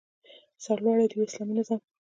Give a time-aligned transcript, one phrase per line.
[0.63, 1.81] سرلوړی دې وي اسلامي نظام؟